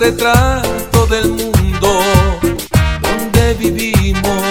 [0.00, 2.00] retrato del mundo
[3.02, 4.42] donde vivimos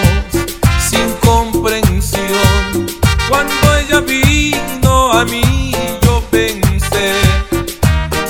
[0.79, 2.85] sin comprensión.
[3.27, 5.71] Cuando ella vino a mí,
[6.03, 7.13] yo pensé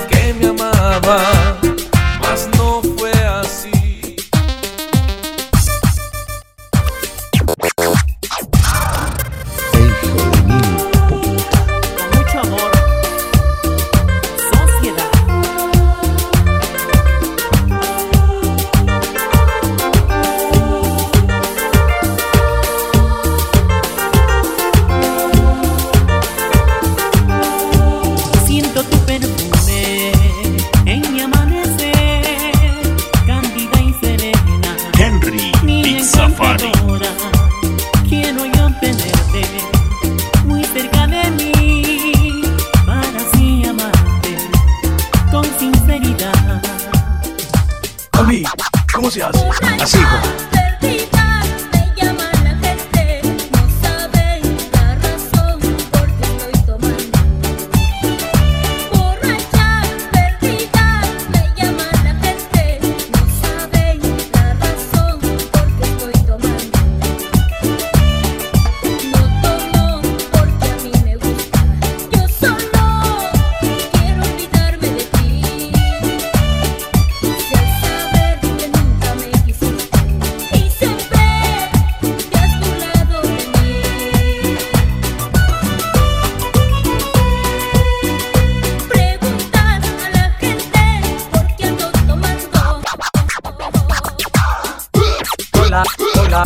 [0.10, 1.49] que me amaba.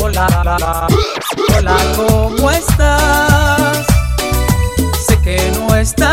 [0.02, 0.88] hola, hola,
[1.58, 3.86] hola, ¿cómo estás?
[5.08, 6.13] Sé que no estás.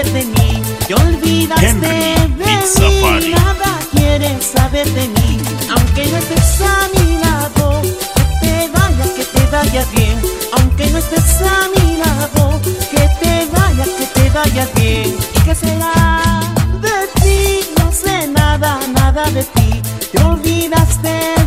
[0.00, 5.38] saber de mí, te olvidaste de mí, nada quieres saber de mí,
[5.68, 7.82] aunque no estés a mi lado,
[8.40, 10.18] que te vayas, que te vayas bien,
[10.56, 12.60] aunque no estés a mi lado,
[12.90, 16.40] que te vayas, que te vayas bien, ¿y qué será
[16.80, 17.68] de ti?
[17.78, 19.82] No sé nada, nada de ti,
[20.12, 21.39] te olvidaste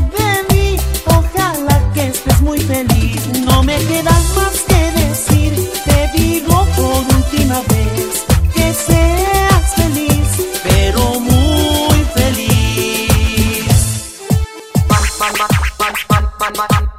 [15.24, 15.48] man,
[15.80, 16.93] man, man, man, man.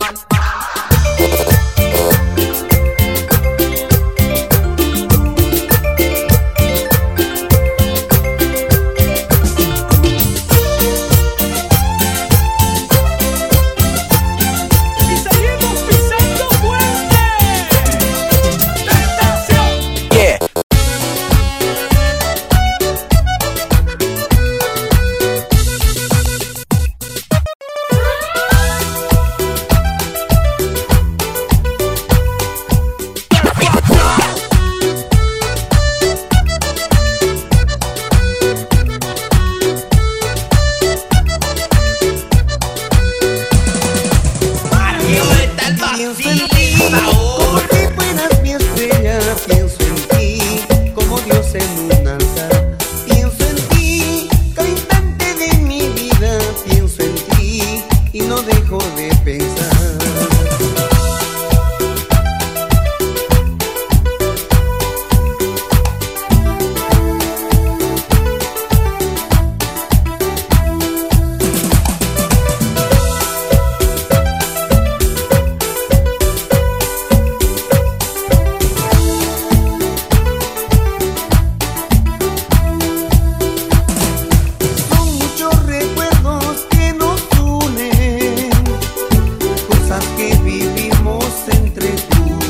[91.05, 92.44] estamos entre tú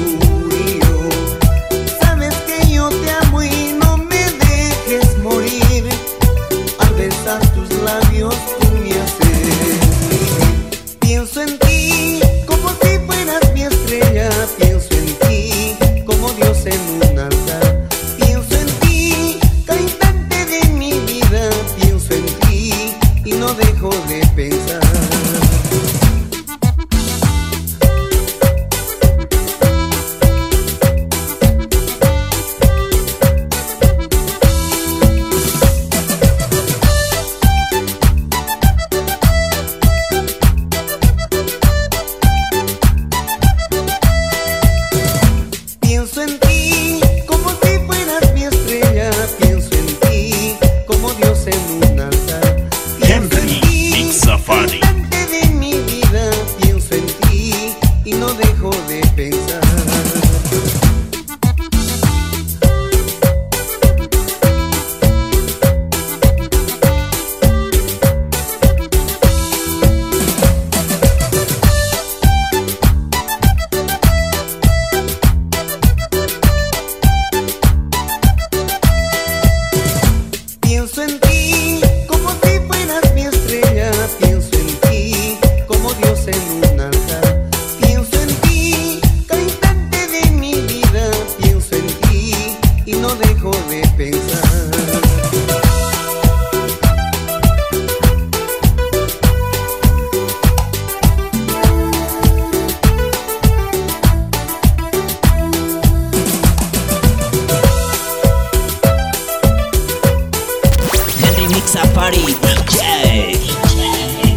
[111.74, 112.22] Safari
[112.70, 113.36] J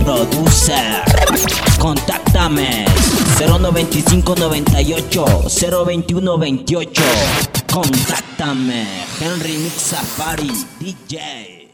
[0.03, 1.05] Producer
[1.77, 2.85] Contáctame.
[3.37, 7.01] 095 98 021 28
[7.71, 8.87] Contáctame
[9.19, 11.66] Henry Mix Safari DJ